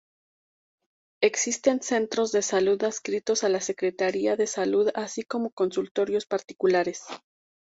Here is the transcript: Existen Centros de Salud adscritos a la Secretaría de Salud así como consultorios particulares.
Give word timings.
Existen 1.21 1.79
Centros 1.83 2.31
de 2.31 2.41
Salud 2.41 2.81
adscritos 2.83 3.43
a 3.43 3.49
la 3.49 3.61
Secretaría 3.61 4.35
de 4.35 4.47
Salud 4.47 4.89
así 4.95 5.21
como 5.21 5.51
consultorios 5.51 6.25
particulares. 6.25 7.03